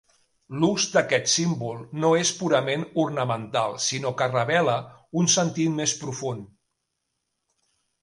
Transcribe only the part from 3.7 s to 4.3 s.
sinó